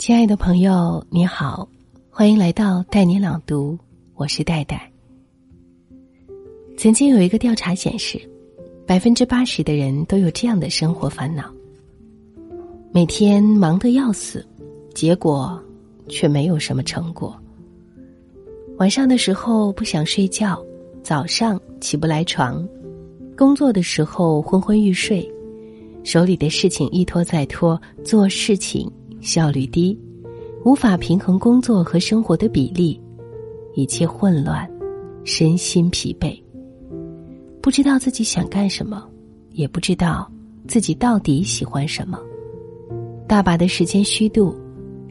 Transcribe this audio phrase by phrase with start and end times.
[0.00, 1.68] 亲爱的朋友，你好，
[2.08, 3.78] 欢迎来到带你朗读，
[4.14, 4.90] 我是戴戴。
[6.78, 8.18] 曾经有一个调查显示，
[8.86, 11.52] 百分之八十的人都有这样的生活烦恼：
[12.92, 14.42] 每天忙得要死，
[14.94, 15.62] 结果
[16.08, 17.30] 却没有什么成果；
[18.78, 20.58] 晚上的时候不想睡觉，
[21.02, 22.66] 早上起不来床；
[23.36, 25.30] 工作的时候昏昏欲睡。
[26.04, 28.90] 手里的事情一拖再拖，做事情
[29.20, 29.98] 效率低，
[30.64, 33.00] 无法平衡工作和生活的比例，
[33.74, 34.68] 一切混乱，
[35.24, 36.40] 身心疲惫，
[37.60, 39.06] 不知道自己想干什么，
[39.52, 40.30] 也不知道
[40.66, 42.18] 自己到底喜欢什么，
[43.26, 44.54] 大把的时间虚度，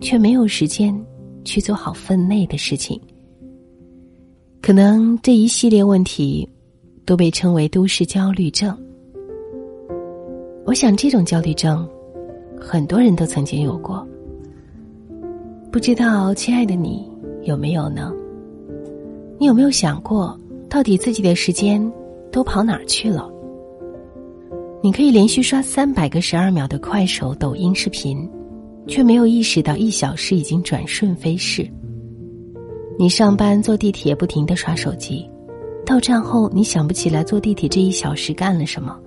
[0.00, 0.98] 却没有时间
[1.44, 3.00] 去做好分内的事情。
[4.62, 6.48] 可能这一系列问题，
[7.04, 8.76] 都被称为都市焦虑症。
[10.64, 11.88] 我想，这种焦虑症，
[12.60, 14.06] 很多人都曾经有过。
[15.70, 17.06] 不知道，亲爱的你
[17.42, 18.12] 有没有呢？
[19.38, 21.92] 你有没有想过，到底自己的时间
[22.32, 23.30] 都跑哪儿去了？
[24.82, 28.28] 你可以连续刷三百个十二秒的快手、抖音视频，
[28.86, 31.68] 却没有意识到一小时已经转瞬飞逝。
[32.98, 35.28] 你上班坐地铁不停的刷手机，
[35.84, 38.98] 到站后你想不起来坐地铁这一小时干了什么。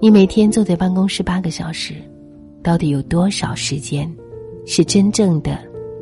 [0.00, 1.94] 你每天坐在办公室八个小时，
[2.62, 4.10] 到底有多少时间
[4.66, 5.58] 是真正的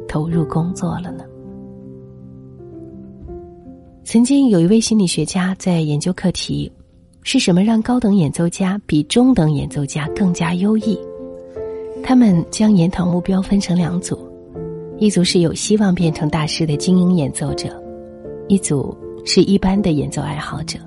[0.09, 1.25] 投入工作了呢？
[4.05, 6.71] 曾经有一位心理学家在研究课题：
[7.23, 10.99] 是什么让高等演奏家比中等演奏家更加优异？
[12.03, 14.17] 他们将研讨目标分成两组，
[14.99, 17.69] 一组是有希望变成大师的精英演奏者，
[18.47, 20.79] 一组是一般的演奏爱好者。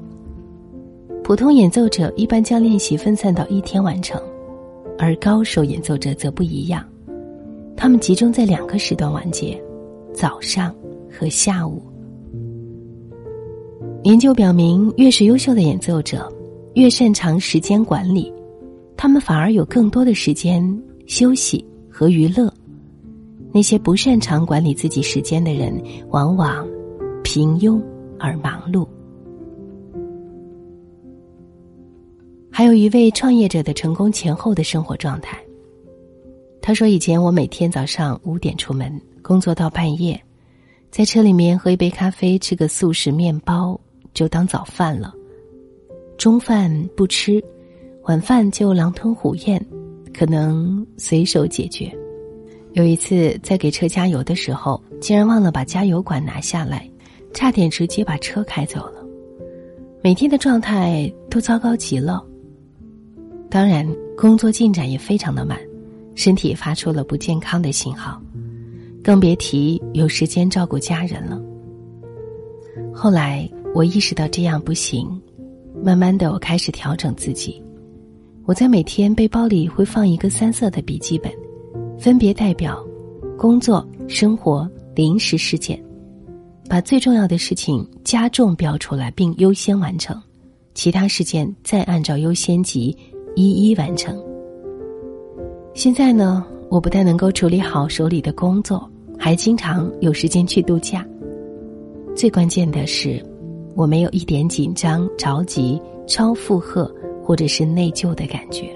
[1.23, 4.20] 普通演奏者一般将练习分散到一天完成，
[5.00, 6.86] 而高手演奏者则不一样，
[7.78, 9.59] 他们集中在两个时段完结：
[10.14, 10.75] 早上
[11.09, 11.81] 和下午。
[14.03, 16.30] 研究表明，越是优秀的演奏者，
[16.73, 18.32] 越擅长时间管理，
[18.98, 20.61] 他们反而有更多的时间
[21.08, 22.54] 休息和娱乐。
[23.54, 26.67] 那些不擅长管理自己时间的人，往往
[27.23, 27.82] 平庸
[28.20, 28.86] 而忙碌。
[32.59, 35.39] 还有一位创业者的成功前后的生活状态。
[36.61, 40.21] 他说：“以前我每天早上五点出门，工作到半夜，
[40.92, 43.80] 在车里面喝一杯咖啡，吃个速食面包
[44.14, 45.14] 就当早饭了。
[46.17, 47.42] 中饭不吃，
[48.03, 49.65] 晚饭就狼吞虎咽，
[50.14, 51.89] 可能随手解决。
[52.73, 56.86] 有一次在给车加油的时候，竟然忘了把加油管拿下来，
[57.33, 59.02] 差点直接把车开走了。
[60.02, 62.21] 每天的状态都糟糕极了。”
[63.49, 65.60] 当然，工作进展也非常的慢，
[66.14, 68.21] 身体发出了不健康的信号，
[69.04, 71.42] 更别提有时间照顾家人了。
[72.93, 75.09] 后来我意识到这样不行，
[75.83, 77.59] 慢慢的我开始调整自己。
[78.45, 81.32] 我在每天背包里会放一个三色的笔记本，
[81.98, 82.86] 分别代表
[83.36, 85.83] 工作、生活、临时事件，
[86.70, 90.21] 把最重要的事情加重标出来并优先完成，
[90.76, 92.95] 其他事件再按照优先级。
[93.36, 94.17] 一一完成。
[95.73, 101.06] 现在呢，我不但能够处理好手里的工作，还经常有时间去度假。
[102.16, 103.23] 最关键的是，
[103.76, 108.70] 我没有一点紧张、着急、超负荷或者是内疚的感觉。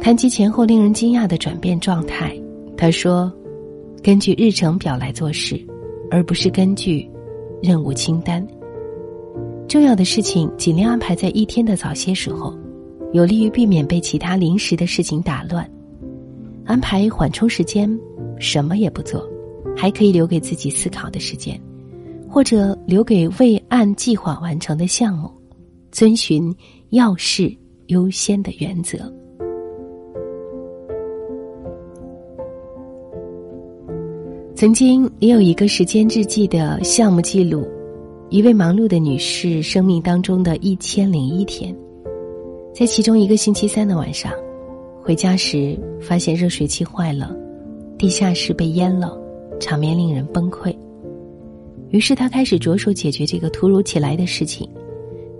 [0.00, 2.38] 谈及前后令人惊讶的转变状态，
[2.76, 3.32] 他说
[4.02, 5.58] ：“根据日程表来做事，
[6.10, 7.08] 而不是根据
[7.62, 8.46] 任务清单。”
[9.68, 12.56] 重要的事情尽量安排在一天的早些时候，
[13.12, 15.68] 有利于避免被其他临时的事情打乱。
[16.64, 17.98] 安排缓冲时间，
[18.38, 19.28] 什么也不做，
[19.76, 21.60] 还可以留给自己思考的时间，
[22.28, 25.30] 或者留给未按计划完成的项目。
[25.90, 26.54] 遵循
[26.90, 27.52] 要事
[27.86, 28.98] 优先的原则。
[34.54, 37.66] 曾经也有一个时间日记的项目记录。
[38.30, 41.76] 一位忙碌的女士生命当中的一千零一天，
[42.74, 44.32] 在其中一个星期三的晚上，
[45.00, 47.36] 回家时发现热水器坏了，
[47.98, 49.16] 地下室被淹了，
[49.60, 50.74] 场面令人崩溃。
[51.90, 54.68] 于是她开始着手解决这个突如其来的事情，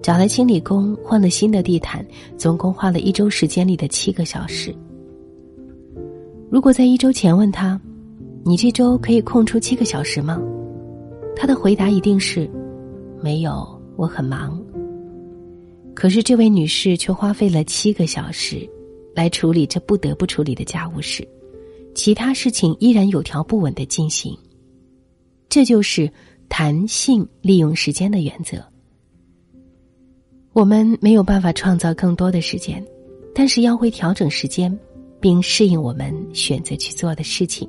[0.02, 2.06] 找来清理工换了新的地毯，
[2.36, 4.72] 总共花了一周时间里的七个小时。
[6.48, 7.80] 如果在一周前问他
[8.44, 10.40] ：“你这周可以空出七个小时吗？”
[11.34, 12.48] 他的回答一定是。
[13.24, 14.62] 没有，我很忙。
[15.94, 18.68] 可是这位女士却花费了七个小时，
[19.14, 21.26] 来处理这不得不处理的家务事，
[21.94, 24.36] 其他事情依然有条不紊的进行。
[25.48, 26.12] 这就是
[26.50, 28.62] 弹性利用时间的原则。
[30.52, 32.84] 我们没有办法创造更多的时间，
[33.34, 34.78] 但是要会调整时间，
[35.18, 37.66] 并适应我们选择去做的事情。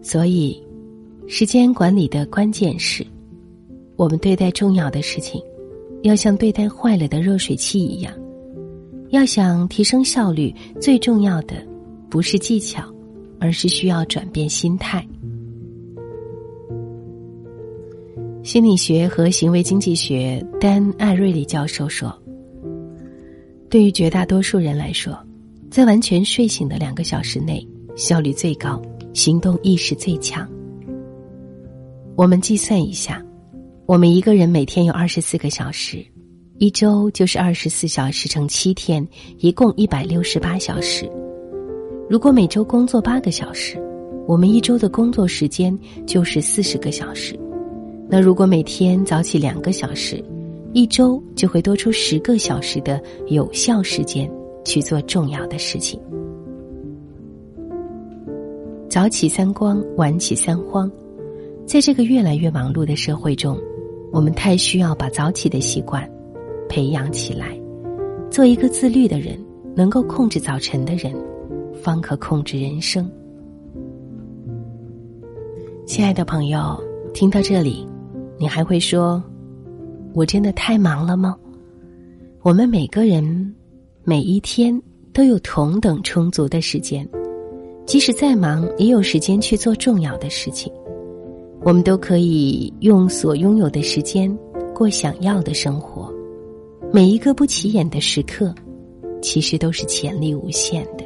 [0.00, 0.62] 所以，
[1.26, 3.04] 时间管理的关键是，
[3.96, 5.42] 我们对待重要的事情，
[6.02, 8.12] 要像对待坏了的热水器一样。
[9.10, 11.54] 要想提升效率，最重要的
[12.10, 12.82] 不是技巧，
[13.38, 15.06] 而是需要转变心态。
[18.42, 22.12] 心理学和行为经济学丹艾瑞里教授说
[23.70, 25.16] ：“对于绝大多数人来说，
[25.70, 27.66] 在完全睡醒的两个小时内，
[27.96, 28.80] 效率最高。”
[29.14, 30.44] 行动意识最强。
[32.16, 33.24] 我们计算一下，
[33.86, 36.02] 我们一个人每天有二十四个小时，
[36.56, 39.06] 一周就是二十四小时乘七天，
[39.40, 41.06] 一共一百六十八小时。
[42.08, 43.78] 如果每周工作八个小时，
[44.26, 47.38] 我们一周的工作时间就是四十个小时。
[48.08, 50.24] 那如果每天早起两个小时，
[50.72, 54.30] 一周就会多出十个小时的有效时间
[54.64, 56.00] 去做重要的事情。
[58.88, 60.90] 早起三光，晚起三慌。
[61.66, 63.58] 在这个越来越忙碌的社会中，
[64.14, 66.08] 我们太需要把早起的习惯
[66.68, 67.60] 培养起来，
[68.30, 69.36] 做一个自律的人，
[69.74, 71.12] 能够控制早晨的人，
[71.82, 73.10] 方可控制人生。
[75.84, 76.80] 亲爱的朋友，
[77.12, 77.84] 听到这里，
[78.38, 79.20] 你还会说
[80.14, 81.36] ：“我真的太忙了吗？”
[82.42, 83.52] 我们每个人
[84.04, 84.80] 每一天
[85.12, 87.04] 都有同等充足的时间。
[87.84, 90.72] 即使再忙，也有时间去做重要的事情。
[91.64, 94.30] 我们都可以用所拥有的时间
[94.74, 96.12] 过想要的生活。
[96.92, 98.54] 每一个不起眼的时刻，
[99.22, 101.04] 其实都是潜力无限的。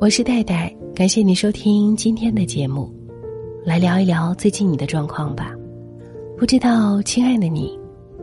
[0.00, 2.90] 我是戴戴，感谢你收听今天的节目，
[3.66, 5.54] 来聊一聊最近你的状况吧。
[6.38, 7.78] 不知道，亲爱的你，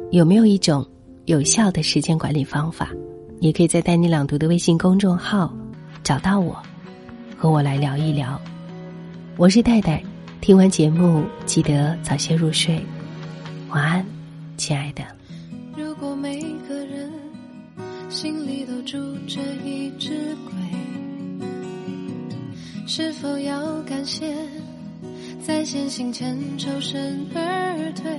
[0.09, 0.83] 有没有一种？
[1.25, 2.91] 有效的时间管理方法，
[3.39, 5.53] 也可以在“带你朗读”的微信公众号
[6.03, 6.55] 找到我，
[7.37, 8.39] 和我来聊一聊。
[9.37, 10.01] 我是戴戴，
[10.41, 12.83] 听完节目记得早些入睡，
[13.69, 14.05] 晚安，
[14.57, 15.03] 亲爱的。
[15.77, 17.11] 如果每个人
[18.09, 18.97] 心里都住
[19.27, 20.53] 着一只鬼，
[22.87, 24.33] 是否要感谢
[25.41, 28.17] 在先行前抽身而退？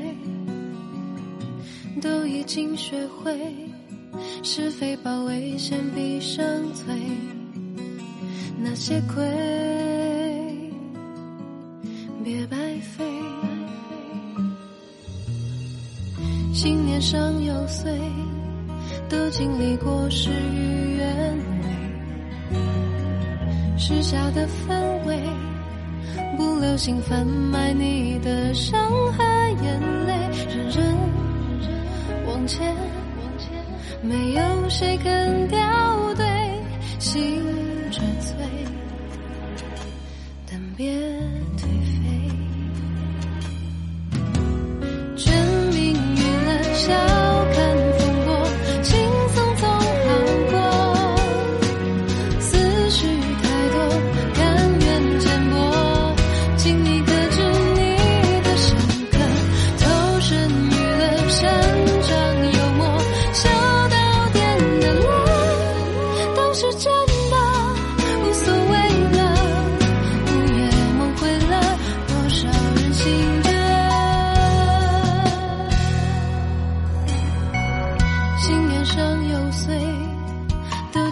[2.02, 3.34] 都已经学会
[4.42, 6.84] 是非包围，先闭上嘴。
[8.58, 9.22] 那些亏
[12.24, 13.04] 别白费。
[16.52, 17.92] 信念上有碎，
[19.08, 22.58] 都经历过事与愿违。
[23.78, 25.20] 时下的氛围，
[26.36, 29.22] 不留心贩卖你的伤和
[29.62, 30.12] 眼泪，
[30.48, 30.96] 人人。
[32.26, 32.74] 往前，
[34.08, 35.58] 没有谁肯掉
[36.14, 36.24] 队，
[37.00, 37.42] 心
[37.90, 38.46] 着醉，
[40.48, 41.15] 但别。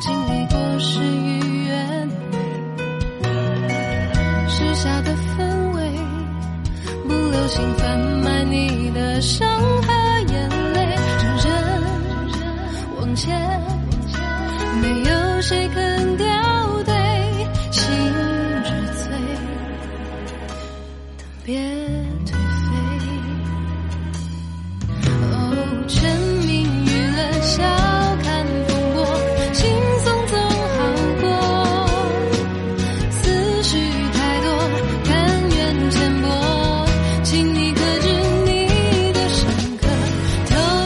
[0.04, 2.08] 经历过事与愿
[3.22, 3.28] 违，
[4.46, 5.80] 时下的氛围，
[7.08, 9.48] 不留心贩卖你的伤
[9.80, 9.90] 和
[10.28, 10.94] 眼泪，
[11.42, 11.46] 认
[12.98, 13.34] 往前，
[14.82, 16.26] 没有谁肯掉
[16.84, 16.92] 队，
[17.70, 17.90] 心
[18.62, 18.70] 之
[19.04, 19.10] 最，
[21.16, 22.03] 等别。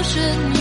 [0.08, 0.18] 是
[0.54, 0.57] 你。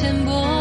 [0.00, 0.57] 浅薄。